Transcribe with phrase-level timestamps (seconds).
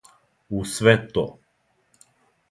[0.59, 1.25] У све то.